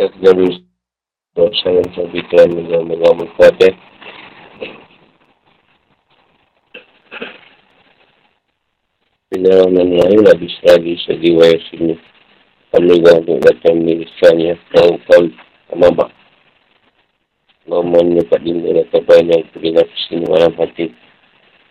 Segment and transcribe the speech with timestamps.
[0.00, 0.48] Dari
[1.36, 3.68] dosa yang terbitan dengan mengamuk kata.
[9.28, 12.00] Peneraman lain lah bisa lagi segi waya sini.
[12.72, 14.56] Kami untuk datang milikkannya.
[14.72, 15.28] Kau kau
[15.76, 16.08] amabak.
[17.68, 20.96] Ngomong dapat dimulai kepada yang terlihat sini malam hati.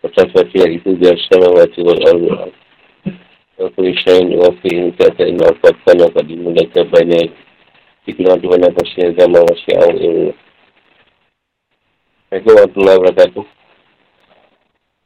[0.06, 2.54] Fatihah itu biasa membaca wal-Allah.
[3.58, 7.49] Aku isyain wafi ini kata ini al-Fatihah dapat dimulai kepada
[9.10, 10.34] Agama masih awal ini.
[12.30, 13.44] Assalamualaikum warahmatullahi wabarakatuh.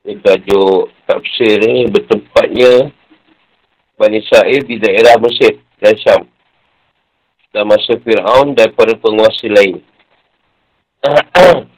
[0.04, 2.92] Ini tajuk tafsir ni bertempatnya
[3.96, 6.28] Bani Sa'id di daerah Mesir dan Syam.
[7.52, 9.84] Dan masa Fir'aun dan para penguasa lain.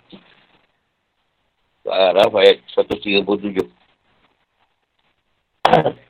[1.86, 3.22] Araf ayat 137.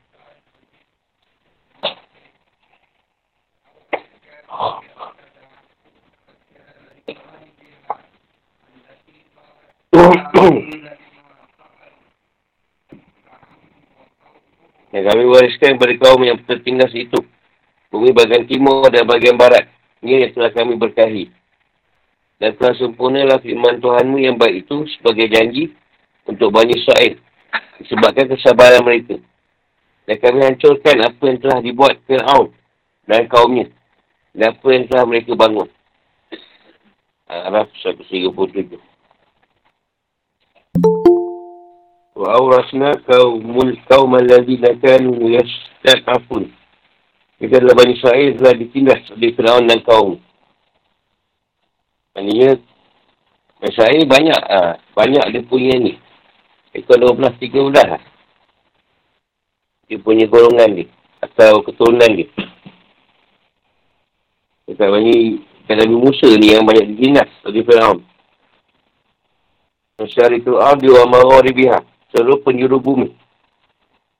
[14.97, 17.21] yang kami wariskan kepada kaum yang tertinggal itu.
[17.93, 19.69] Bumi bagian timur dan bagian barat.
[20.01, 21.29] Ini yang telah kami berkahi.
[22.37, 25.73] Dan telah sempurnalah firman Tuhanmu yang baik itu sebagai janji
[26.25, 27.17] untuk Bani Israel.
[27.81, 29.21] Disebabkan kesabaran mereka.
[30.05, 32.53] Dan kami hancurkan apa yang telah dibuat Fir'aun
[33.05, 33.69] dan kaumnya.
[34.33, 35.69] Dan apa yang telah mereka bangun.
[37.27, 38.96] Araf 137.
[42.57, 46.49] masna kaumul kaum alladhi lakanu yastad afun.
[47.37, 50.17] Kita dalam Bani Israel telah ditindas oleh Fir'aun dan kaum.
[52.17, 52.57] Maknanya,
[53.61, 55.93] Bani Israel banyak, ha, banyak dia punya ni.
[56.73, 58.01] Ekor 12-13 ha.
[59.85, 60.89] Dia punya golongan dia.
[61.21, 62.25] Atau keturunan dia.
[64.65, 68.01] Kita Bani, kata Bani Musa ni yang banyak ditindas oleh Fir'aun.
[70.01, 73.13] Masyarakat Al-Di'u Amara Ribihah seluruh penjuru bumi.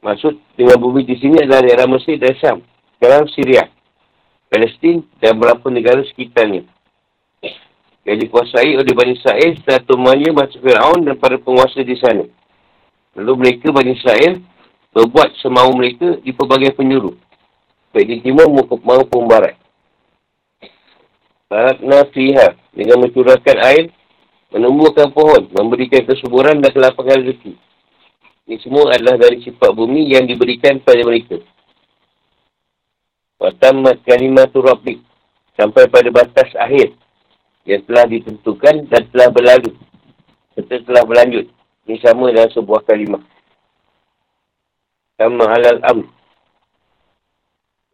[0.05, 2.57] Maksud dengan bumi di sini adalah daerah Mesir dan Syam.
[2.95, 3.65] Sekarang Syria,
[4.45, 6.61] Palestin dan beberapa negara sekitarnya.
[8.05, 12.23] Yang dikuasai oleh Bani Israel setelah tumanya masa Fir'aun dan para penguasa di sana.
[13.17, 14.39] Lalu mereka Bani Israel
[14.95, 17.17] berbuat semau mereka di pelbagai penjuru.
[17.91, 18.47] Baik di timur
[18.85, 19.57] maupun barat.
[21.49, 23.91] Barat Nafiha dengan mencurahkan air,
[24.53, 27.66] menumbuhkan pohon, memberikan kesuburan dan kelapangan rezeki.
[28.47, 31.35] Ini semua adalah dari sifat bumi yang diberikan kepada mereka.
[33.43, 35.03] Watamat kalimatul rabbik.
[35.59, 36.95] Sampai pada batas akhir.
[37.67, 39.75] Yang telah ditentukan dan telah berlalu.
[40.55, 41.51] Serta telah berlanjut.
[41.91, 43.19] Ini sama dalam sebuah kalimah.
[45.19, 45.99] Sama halal am.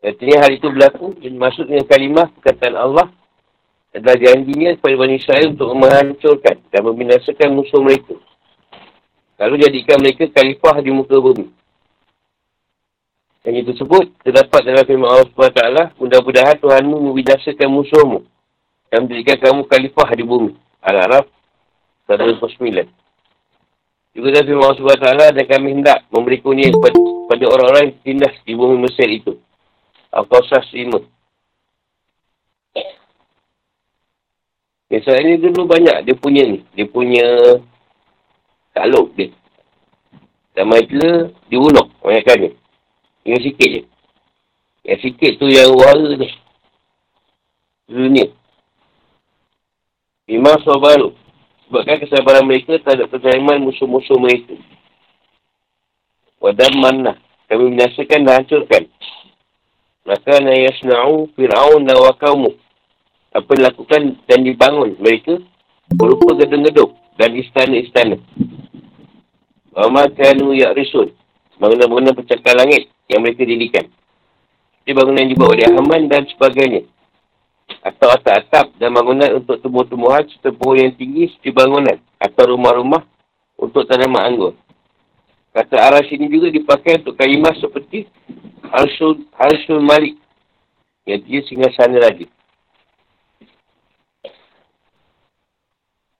[0.06, 1.18] Artinya hal itu berlaku.
[1.18, 3.10] Maksud dengan kalimah perkataan Allah.
[3.90, 8.14] Adalah janjinya kepada Bani Israel untuk menghancurkan dan membinasakan musuh mereka.
[9.44, 11.52] Lalu jadikan mereka khalifah di muka bumi.
[13.44, 18.24] Yang itu tersebut terdapat dalam firman Allah SWT, mudah-mudahan Tuhanmu membidasakan musuhmu
[18.88, 20.56] dan menjadikan kamu khalifah di bumi.
[20.80, 21.28] Al-Araf
[22.08, 22.88] 129.
[24.16, 28.36] Juga dalam firman Allah SWT, dan kami hendak memberi kunia kepada, kepada orang-orang yang tindas
[28.48, 29.36] di bumi Mesir itu.
[30.16, 31.04] Al-Qasas 5.
[34.88, 36.64] Kisah ini dulu banyak dia punya ni.
[36.78, 37.28] Dia punya
[38.74, 39.30] takluk dia.
[40.54, 42.52] Dan mereka diulok banyakkan dia.
[43.26, 43.82] Yang sikit je.
[44.86, 46.30] Yang sikit tu yang wara ni.
[47.90, 48.28] Dunia.
[50.30, 51.14] Imam Sobaru.
[51.66, 54.54] Sebabkan kesabaran mereka tak ada percayaan musuh-musuh mereka.
[56.38, 57.18] Wadam mana.
[57.50, 58.86] Kami menyaksikan dan hancurkan.
[60.04, 62.54] Maka na yasna'u fir'aun dan wakaumu.
[63.34, 65.42] Apa dilakukan dan dibangun mereka
[65.90, 68.18] berupa gedung-gedung dan istana-istana.
[69.74, 71.14] Wama kanu ya'risun.
[71.58, 73.86] Bangunan-bangunan pencakar langit yang mereka dirikan.
[74.84, 76.84] Ini bangunan yang dibuat oleh Haman dan sebagainya.
[77.82, 81.98] Atau atap-atap dan bangunan untuk tumbuh-tumbuhan serta pohon yang tinggi seperti bangunan.
[82.20, 83.02] Atau rumah-rumah
[83.58, 84.54] untuk tanaman anggur.
[85.54, 88.10] Kata aras ini juga dipakai untuk kalimah seperti
[88.74, 90.18] Harsul, Harsul Malik.
[91.06, 92.26] Yang dia singgah sana lagi.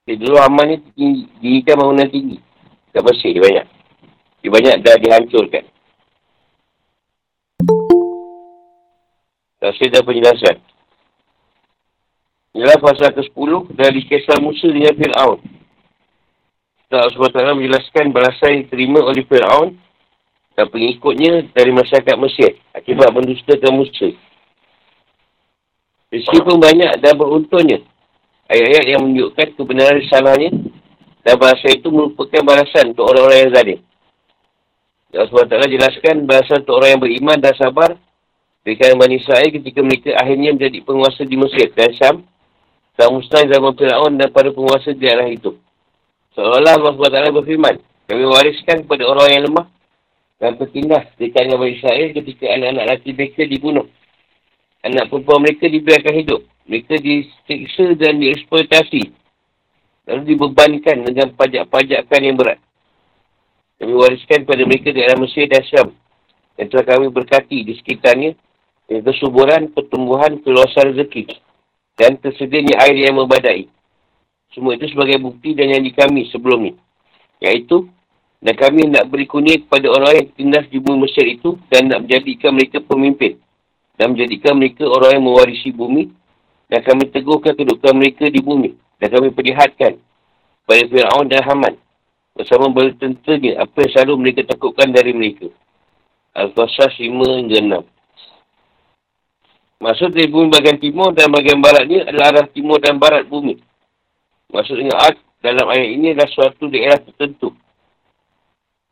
[0.04, 2.36] Jadi dulu Haman ni dirikan bangunan tinggi.
[2.92, 3.66] Tak bersih dia banyak.
[4.44, 5.64] Dia banyak dah dihancurkan.
[9.64, 10.60] Tafsir dan penjelasan.
[12.52, 15.40] Inilah pasal ke-10 dari kisah Musa dengan Fir'aun.
[16.92, 19.74] Allah SWT menjelaskan balasan yang diterima oleh Fir'aun
[20.54, 24.12] dan pengikutnya dari masyarakat Mesir akibat mendustakan Musa.
[26.12, 27.82] Meskipun banyak dan beruntunnya
[28.50, 30.50] ayat-ayat yang menunjukkan kebenaran salahnya
[31.24, 33.78] dan bahasa itu merupakan balasan untuk orang-orang yang zalim.
[35.14, 37.94] Allah SWT jelaskan balasan untuk orang yang beriman dan sabar
[38.66, 42.16] berikan Bani Israel ketika mereka akhirnya menjadi penguasa di Mesir dan Syam
[42.98, 45.54] dan musnah zaman Fir'aun dan para penguasa di daerah itu.
[46.34, 47.74] Seolah-olah Allah SWT berfirman,
[48.10, 49.66] kami wariskan kepada orang yang lemah
[50.42, 53.86] dan tertindas di kalangan Bani Israel ketika anak-anak lelaki mereka dibunuh
[54.84, 56.40] anak perempuan mereka dibiarkan hidup.
[56.64, 59.12] Mereka disiksa dan dieksploitasi.
[60.08, 62.60] Lalu dibebankan dengan pajak-pajakan yang berat.
[63.80, 65.88] Kami wariskan kepada mereka di daerah Mesir dan Syam.
[66.56, 68.32] Yang telah kami berkati di sekitarnya.
[68.84, 71.40] Dengan kesuburan, pertumbuhan, keluasan rezeki.
[71.96, 73.68] Dan tersedianya air yang membadai.
[74.52, 76.78] Semua itu sebagai bukti dan yang di kami sebelum ini.
[77.42, 77.88] Iaitu,
[78.44, 82.04] dan kami nak beri kuning kepada orang yang tindas di bumi Mesir itu dan nak
[82.04, 83.40] menjadikan mereka pemimpin
[83.96, 86.12] dan menjadikan mereka orang yang mewarisi bumi
[86.74, 89.94] dan kami teguhkan kedudukan mereka di bumi dan kami perlihatkan
[90.66, 91.78] pada Fir'aun dan Haman
[92.34, 95.54] bersama bertentanya apa yang selalu mereka takutkan dari mereka.
[96.34, 97.94] Al-Qasas 5 hingga 6
[99.86, 103.54] Maksud dari bumi bagian timur dan bagian ni adalah arah timur dan barat bumi.
[104.50, 105.14] Maksudnya Ad
[105.46, 107.54] dalam ayat ini adalah suatu daerah tertentu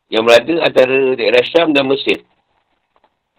[0.07, 2.23] yang berada antara daerah Syam dan Mesir.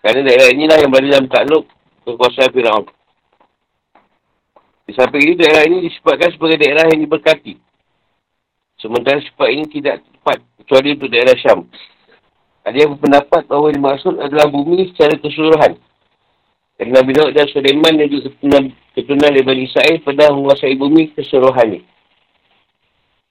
[0.05, 1.64] Kerana daerah inilah yang berada dalam takluk
[2.05, 2.85] kekuasaan Fir'aun.
[4.85, 7.57] Di samping ini, daerah ini disebabkan sebagai daerah yang diberkati.
[8.77, 11.65] Sementara sifat ini tidak tepat kecuali untuk daerah Syam.
[12.65, 15.77] Ada yang berpendapat bahawa yang dimaksud adalah bumi secara keseluruhan.
[16.81, 18.35] Dan Nabi Daud dan Sulaiman yang juga
[18.93, 21.81] keturunan dari Bani Israel pernah menguasai bumi keseluruhan ini.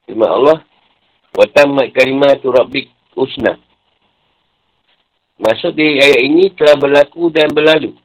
[0.09, 0.57] Terima Allah.
[1.33, 3.57] Watamat kalimatu rabbik usnah.
[5.41, 7.97] Maksud di ayat ini telah berlaku dan berlalu.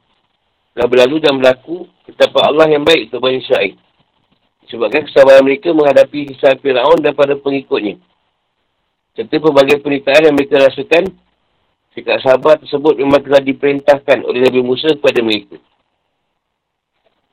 [0.79, 3.75] Telah berlalu dan berlaku ketapa Allah yang baik untuk Bani Israel.
[4.71, 7.99] Sebabkan kesabaran mereka menghadapi hisab Fir'aun dan para pengikutnya.
[9.11, 11.11] Serta pelbagai pernikahan yang mereka rasakan,
[11.91, 15.59] sikap sabar tersebut memang telah diperintahkan oleh Nabi Musa kepada mereka.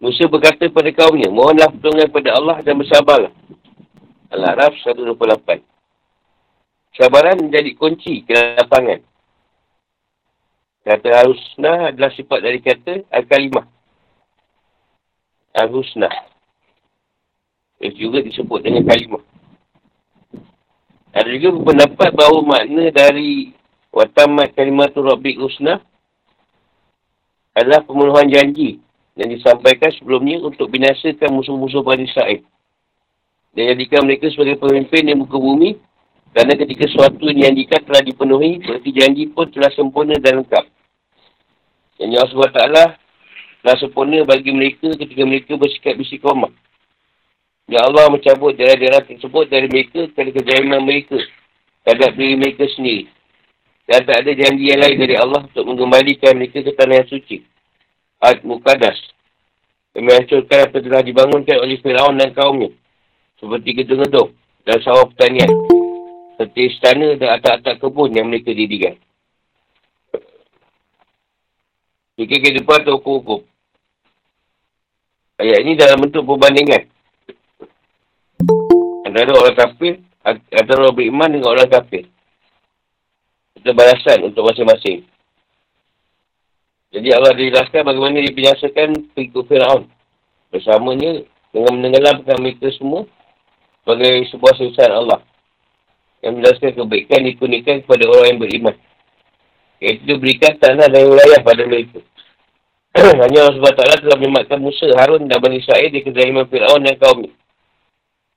[0.02, 3.31] Musa berkata kepada kaumnya, mohonlah pertolongan kepada Allah dan bersabarlah.
[4.34, 5.62] Al-Araf 128.
[6.98, 9.06] Sabaran menjadi kunci kelapangan.
[10.87, 13.67] Kata al-husna adalah sifat dari kata al-kalimah.
[15.50, 16.06] Al-husna.
[17.83, 19.19] Itu juga disebut dengan kalimah.
[21.11, 23.50] Ada juga pendapat bahawa makna dari
[23.91, 25.83] watamat kalimatul rabbik husna
[27.56, 28.79] adalah pemenuhan janji
[29.19, 32.47] yang disampaikan sebelumnya untuk binasakan musuh-musuh Bani Israel.
[33.59, 35.81] Dan jadikan mereka sebagai pemimpin yang muka bumi
[36.31, 40.75] kerana ketika sesuatu yang telah dipenuhi, berarti janji pun telah sempurna dan lengkap.
[41.96, 42.60] Yang Allah SWT
[43.64, 46.52] telah sempurna bagi mereka ketika mereka bersikap bisikomah.
[47.66, 51.19] Ya Allah mencabut daerah-daerah tersebut dari mereka kerana kejayaan mereka
[51.82, 53.10] terhadap diri mereka sendiri.
[53.87, 57.43] Dan tak ada janji yang lain dari Allah untuk mengembalikan mereka ke tanah yang suci.
[58.22, 58.98] Ad-Muqadas.
[59.94, 62.70] Yang menghancurkan apa telah dibangunkan oleh Fir'aun dan kaumnya.
[63.38, 64.34] Seperti gedung-gedung
[64.66, 65.50] dan sawah pertanian.
[66.34, 68.98] Seperti istana dan atak-atak kebun yang mereka didirikan.
[72.17, 73.45] Fikir kehidupan atau hukum-hukum.
[75.37, 76.89] Ayat ini dalam bentuk perbandingan.
[79.05, 82.08] Antara orang kafir, antara orang beriman dengan orang kafir.
[83.61, 85.05] Itu balasan untuk masing-masing.
[86.96, 89.85] Jadi Allah dijelaskan bagaimana dia binyasakan pengikut Fir'aun.
[90.49, 91.20] Bersamanya
[91.53, 93.05] dengan menenggelamkan mereka semua
[93.85, 95.20] sebagai sebuah susah Allah.
[96.25, 98.77] Yang menjelaskan kebaikan dikunikan kepada orang yang beriman.
[99.83, 102.01] Iaitu berikan tanah dan wilayah pada mereka.
[102.97, 107.29] Hanya Allah SWT telah menyematkan Musa, Harun dan Bani Israel di kezahiman Fir'aun dan kaum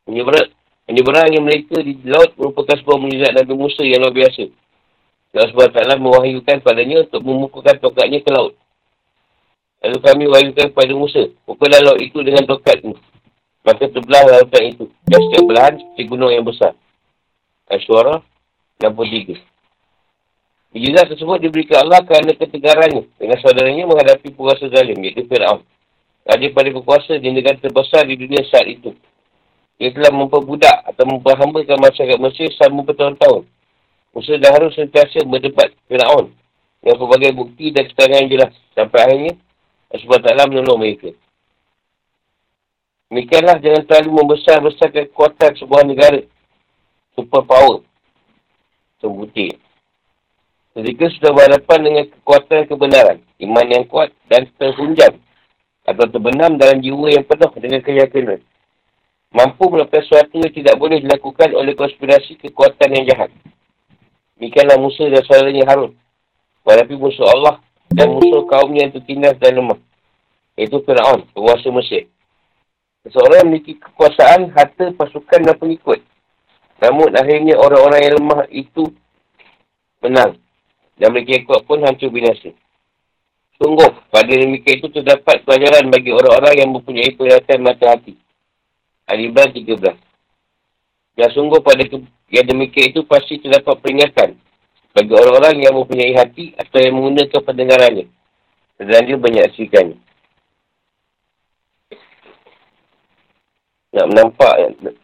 [0.03, 0.49] Menyeberang,
[0.89, 4.49] menyeberangnya mereka di laut merupakan sebuah mujizat Nabi Musa yang luar biasa.
[5.29, 8.57] Allah SWT mewahyukan padanya untuk memukulkan tokatnya ke laut.
[9.85, 12.97] Lalu kami wahyukan kepada Musa, pukullah laut itu dengan tokatmu.
[13.63, 14.85] Maka terbelah lautan itu.
[15.05, 16.73] Dan setiap belahan seperti gunung yang besar.
[17.69, 18.25] Asyuara
[18.81, 19.37] 63.
[20.69, 25.65] Mujizat tersebut diberikan Allah kerana ketegarannya dengan saudaranya menghadapi penguasa zalim, iaitu Fir'aun.
[26.29, 28.93] Raja pada berkuasa di negara terbesar di dunia saat itu.
[29.81, 33.49] Ia telah memperbudak atau memperhambakan masyarakat Mesir selama bertahun-tahun.
[34.13, 36.29] Musa dah harus sentiasa berdebat Fir'aun
[36.85, 38.53] dengan pelbagai bukti dan keterangan yang jelas.
[38.77, 39.33] Sampai akhirnya,
[39.89, 41.09] sebab taklah menolong mereka.
[43.09, 46.21] Demikianlah jangan terlalu membesar-besarkan kekuatan sebuah negara.
[47.17, 47.81] Super power.
[49.01, 49.57] Sebutir.
[50.79, 55.11] Ketika sudah berhadapan dengan kekuatan kebenaran, iman yang kuat dan terhunjam
[55.83, 58.39] Atau terbenam dalam jiwa yang penuh dengan keyakinan.
[59.35, 63.29] Mampu melakukan sesuatu yang tidak boleh dilakukan oleh konspirasi kekuatan yang jahat.
[64.39, 65.99] Demikianlah Musa dan saudaranya Harun.
[66.63, 67.59] Walaupun musuh Allah
[67.91, 69.79] dan musuh kaumnya yang tertindas dan lemah.
[70.55, 72.07] Iaitu Fir'aun, penguasa Mesir.
[73.03, 75.99] Seseorang memiliki kekuasaan, harta, pasukan dan pengikut.
[76.79, 78.87] Namun akhirnya orang-orang yang lemah itu
[79.99, 80.39] menang.
[80.99, 82.51] Dan mereka yang kuat pun hancur binasa.
[83.55, 88.15] Sungguh, pada demikian itu terdapat pelajaran bagi orang-orang yang mempunyai perhatian mata hati.
[89.07, 89.79] Al-Ibran 13.
[91.19, 91.83] Dan sungguh pada
[92.31, 94.39] yang demikian itu pasti terdapat peringatan
[94.95, 98.05] bagi orang-orang yang mempunyai hati atau yang menggunakan pendengarannya.
[98.79, 99.97] Dan dia menyaksikannya.
[103.89, 104.53] Nak nampak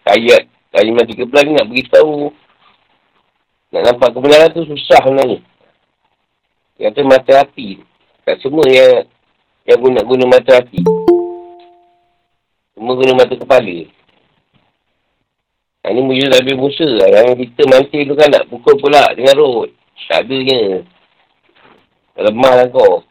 [0.08, 2.32] ayat kalimat 13 ni nak beritahu.
[3.76, 5.44] Nak nampak kebenaran tu susah sebenarnya.
[6.76, 7.80] Tu mata hati.
[8.28, 9.08] Tak semua yang
[9.64, 10.84] yang guna guna mata hati.
[12.76, 13.78] Semua guna mata kepala.
[15.86, 16.90] Ini mujizat Nabi Musa.
[17.08, 19.72] Yang kita mati tu kan nak pukul pula dengan roh.
[20.12, 20.84] Tak adanya.
[22.20, 23.08] Lemah lah kau.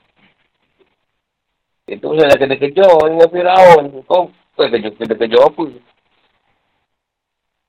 [1.89, 3.85] Itu pasal dah kena kejar dengan Fir'aun.
[4.05, 5.65] Kau kau kena, kena kejar apa?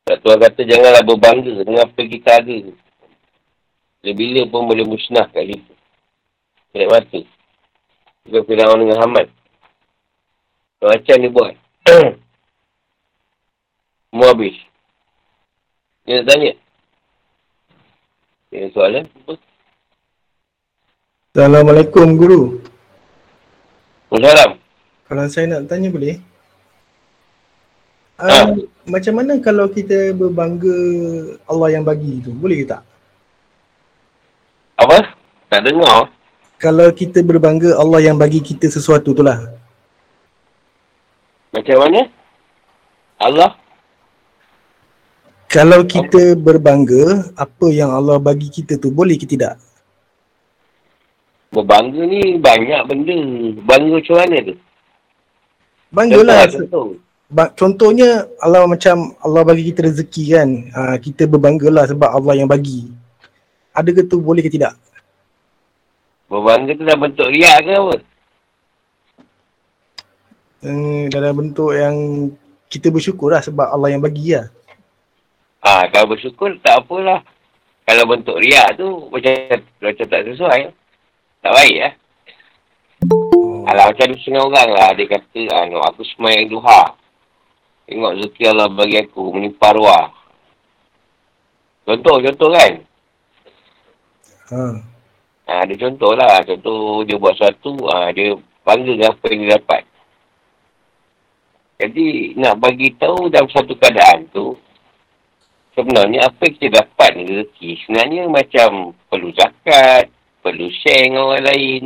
[0.06, 2.58] Tak Tuhan kata janganlah berbangga dengan apa kita ada.
[4.04, 5.76] Bila-bila pun boleh musnah kat situ.
[6.76, 7.24] Kena mati.
[8.28, 9.32] Bukan Fir'aun dengan Hamad.
[10.84, 11.56] Macam ni buat.
[14.12, 14.60] Semua habis.
[16.04, 16.52] Dia nak tanya.
[18.52, 19.08] Ada soalan?
[21.32, 22.60] Assalamualaikum Guru.
[24.12, 24.60] Assalamualaikum.
[25.08, 26.20] Kalau saya nak tanya boleh?
[28.20, 28.52] Ha.
[28.52, 30.76] Uh, macam mana kalau kita berbangga
[31.48, 32.36] Allah yang bagi tu?
[32.36, 32.84] Boleh ke tak?
[34.76, 35.16] Apa?
[35.48, 36.15] Tak dengar.
[36.66, 39.54] Kalau kita berbangga Allah yang bagi kita sesuatu tu lah.
[41.54, 42.10] Macam mana?
[43.22, 43.54] Allah?
[45.46, 49.62] Kalau kita berbangga apa yang Allah bagi kita tu boleh ke tidak?
[51.54, 53.18] Berbangga ni banyak benda.
[53.62, 54.56] Bangga macam mana tu?
[55.94, 56.50] Banggalah.
[56.50, 56.86] Contoh, contoh.
[57.30, 58.10] Ba- contohnya
[58.42, 60.50] Allah macam Allah bagi kita rezeki kan.
[60.74, 62.90] Ha, kita berbanggalah sebab Allah yang bagi.
[63.70, 64.74] Ada ke tu boleh ke tidak?
[66.36, 67.96] Berbangga tu dah bentuk riak ke apa?
[70.68, 71.96] Hmm, dalam bentuk yang
[72.68, 74.52] kita bersyukur lah sebab Allah yang bagi lah.
[75.64, 77.24] Ha, kalau bersyukur tak apalah.
[77.88, 79.32] Kalau bentuk riak tu macam,
[79.80, 80.62] macam tak sesuai.
[81.40, 81.94] Tak baik lah.
[83.08, 83.64] Oh.
[83.70, 84.90] Alah macam ada setengah orang lah.
[84.92, 87.00] Dia kata, no, aku semayang duha.
[87.88, 90.12] Tengok rezeki Allah bagi aku menimpa ruah.
[91.86, 92.72] Contoh, contoh kan?
[94.52, 94.95] Ha.
[95.46, 96.42] Ha, ada contoh lah.
[96.42, 98.34] Contoh dia buat sesuatu, ha, dia
[98.66, 99.84] bangga dengan apa yang dia dapat.
[101.76, 104.56] Jadi nak bagi tahu dalam satu keadaan tu,
[105.76, 110.08] sebenarnya apa yang kita dapat ni rezeki, sebenarnya macam perlu zakat,
[110.40, 111.84] perlu share dengan orang lain.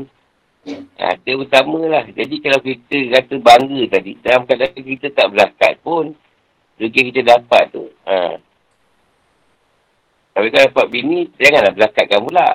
[1.01, 2.05] Ha, itu utama lah.
[2.05, 6.13] Jadi kalau kita kata bangga tadi, dalam keadaan kita tak berzakat pun,
[6.79, 7.89] rezeki kita dapat tu.
[8.07, 8.37] Ha.
[10.37, 12.47] Tapi kalau dapat bini, janganlah berzakatkan pula.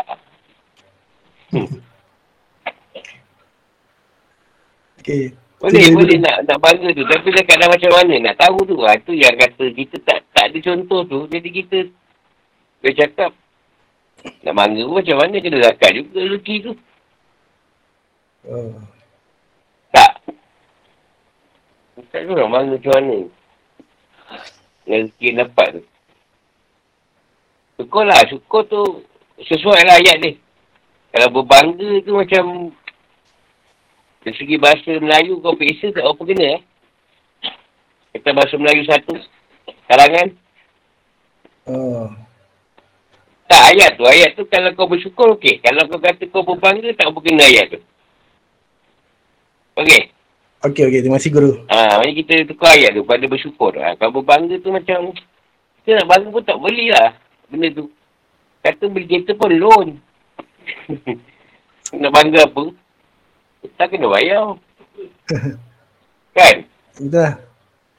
[5.05, 5.37] Okay.
[5.61, 7.05] Boleh, Kita- boleh nak nak bangga tu.
[7.09, 8.15] Tapi keadaan macam mana?
[8.21, 8.77] Nak tahu tu.
[8.85, 11.19] Ha, tu yang kata kita tak tak ada contoh tu.
[11.29, 11.79] Jadi kita
[12.85, 13.33] dia cakap
[14.45, 16.73] nak bangga pun macam mana kena zakat juga rezeki tu.
[18.45, 18.77] Oh.
[19.93, 20.13] Tak.
[22.13, 23.17] Tak ada orang bangga macam mana.
[24.85, 25.83] Dengan rezeki yang dapat tu.
[27.81, 28.21] Syukur lah.
[28.29, 28.83] Syukur tu
[29.49, 30.44] sesuai lah ayat ni.
[31.15, 32.75] Kalau berbangga tu macam
[34.27, 36.61] dari segi bahasa Melayu kau peksa tak apa kena eh.
[38.19, 39.15] Kita bahasa Melayu satu.
[39.87, 40.35] Kalangan.
[41.71, 42.11] Oh.
[43.47, 44.03] Tak ayat tu.
[44.11, 45.63] Ayat tu kalau kau bersyukur okey.
[45.63, 47.81] Kalau kau kata kau berbangga tak apa kena ayat tu.
[49.79, 50.11] Okey.
[50.67, 51.01] Okey, okey.
[51.05, 51.63] Terima kasih Guru.
[51.71, 53.71] Ha, maknanya kita tukar ayat tu pada bersyukur.
[53.79, 55.15] Ha, kalau berbangga tu macam
[55.85, 57.15] kita nak bangga pun tak boleh lah
[57.47, 57.87] benda tu.
[58.67, 59.89] Kata beli kereta pun loan.
[62.01, 62.63] nak bangga apa?
[63.77, 64.57] Tak kena bayar.
[66.37, 66.57] kan?
[67.11, 67.33] Lah.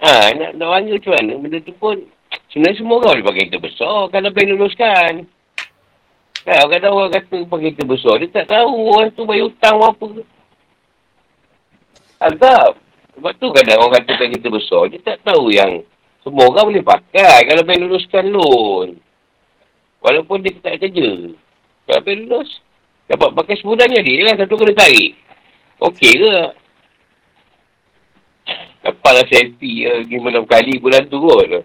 [0.04, 1.34] Ha, nak, nak bangga macam mana?
[1.42, 1.96] Benda tu pun
[2.52, 5.14] sebenarnya semua orang boleh pakai kereta besar kalau boleh luluskan.
[6.46, 8.14] Kan, orang kata orang kata pakai kereta besar.
[8.22, 10.08] Dia tak tahu orang tu bayar hutang apa.
[12.22, 12.72] Azab.
[13.16, 14.82] Sebab tu kadang orang kata pakai kereta besar.
[14.94, 15.82] Dia tak tahu yang
[16.22, 18.88] semua orang boleh pakai kalau boleh luluskan loan.
[20.06, 21.34] Walaupun dia tak kerja.
[21.86, 22.50] Boleh lulus,
[23.06, 24.36] dapat pakai sebulan jadi lah.
[24.42, 25.14] Satu kena tarik.
[25.82, 26.36] Okey ke?
[29.16, 29.94] lah selfie ya.
[30.04, 31.64] Lima enam kali bulan tu kot.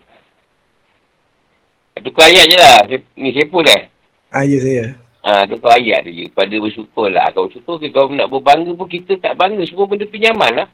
[2.00, 2.78] Tukar ayat je lah.
[3.18, 3.90] Ni sepul eh?
[4.32, 4.84] Ah, ya saya.
[5.20, 6.30] Ha, tukar ayat je.
[6.32, 7.28] Pada bersyukur lah.
[7.34, 9.66] Kalau bersyukur, kalau nak berbangga pun kita tak bangga.
[9.68, 10.68] Semua benda pinjaman lah.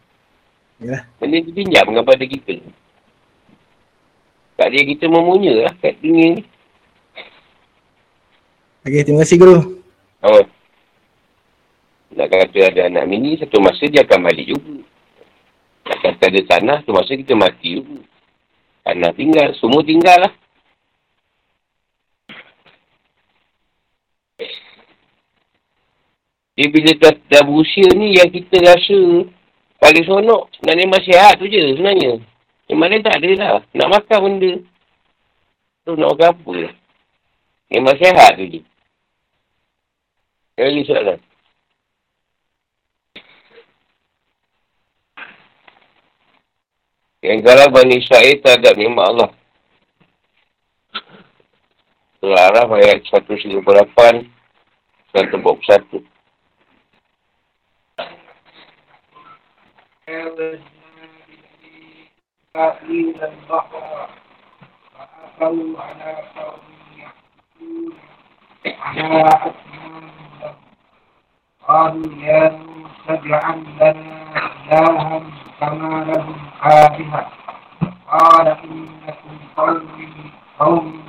[0.79, 1.09] Ya.
[1.19, 2.55] Benda tu pinjam kepada kita.
[4.57, 6.43] Tak dia kita memunya lah kat dunia ni.
[8.87, 9.83] Okey, terima kasih guru.
[10.23, 10.47] Oh.
[12.15, 14.79] Nak kata ada anak mini, satu masa dia akan balik juga.
[15.91, 17.99] Nak kata ada tanah, satu masa kita mati juga.
[18.87, 20.33] Tanah tinggal, semua tinggal lah.
[26.55, 29.27] Dia bila dah, dah berusia ni yang kita rasa
[29.83, 32.23] paling sonok, nak memang sihat tu je sebenarnya.
[32.71, 33.51] Yang tak ada lah.
[33.75, 34.53] Nak makan benda.
[35.83, 36.75] Tu nak makan apa lah.
[37.67, 38.63] Memang sihat tu je.
[40.58, 41.20] Lagi soalan.
[47.22, 49.30] Yang kalau Bani Israel terhadap nikmat Allah.
[52.22, 53.62] Surah Araf ayat 138
[55.14, 56.12] 141.
[62.92, 64.10] إلى البحر
[65.40, 66.60] فأتوا على قوم
[66.98, 67.94] يحكون
[68.82, 69.75] على أصنام لهم
[71.68, 73.94] قالوا يا موسى اجعل لنا
[74.72, 75.22] إلها
[75.60, 76.36] كما لهم
[76.66, 77.28] آلهة
[78.12, 79.88] قال إنكم قوم
[80.60, 81.02] قوم